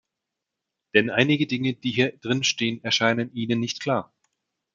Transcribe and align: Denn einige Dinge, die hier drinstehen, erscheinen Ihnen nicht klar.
Denn 0.95 1.11
einige 1.11 1.45
Dinge, 1.45 1.75
die 1.75 1.91
hier 1.91 2.17
drinstehen, 2.17 2.83
erscheinen 2.83 3.31
Ihnen 3.35 3.59
nicht 3.59 3.79
klar. 3.81 4.11